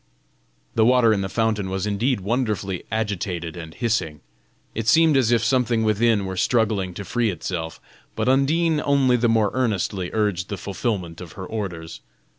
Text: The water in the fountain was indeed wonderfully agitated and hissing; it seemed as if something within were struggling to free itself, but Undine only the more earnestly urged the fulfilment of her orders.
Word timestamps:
The 0.73 0.83
water 0.83 1.13
in 1.13 1.21
the 1.21 1.29
fountain 1.29 1.69
was 1.69 1.85
indeed 1.85 2.21
wonderfully 2.21 2.85
agitated 2.91 3.55
and 3.55 3.71
hissing; 3.71 4.21
it 4.73 4.87
seemed 4.87 5.15
as 5.15 5.31
if 5.31 5.43
something 5.43 5.83
within 5.83 6.25
were 6.25 6.35
struggling 6.37 6.95
to 6.95 7.05
free 7.05 7.29
itself, 7.29 7.79
but 8.15 8.27
Undine 8.27 8.81
only 8.83 9.15
the 9.15 9.29
more 9.29 9.51
earnestly 9.53 10.09
urged 10.11 10.49
the 10.49 10.57
fulfilment 10.57 11.21
of 11.21 11.33
her 11.33 11.45
orders. 11.45 12.01